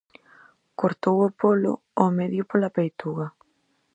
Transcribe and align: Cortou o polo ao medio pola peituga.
Cortou 0.79 1.17
o 1.27 1.29
polo 1.41 1.73
ao 2.01 2.09
medio 2.19 2.43
pola 2.51 2.73
peituga. 2.77 3.27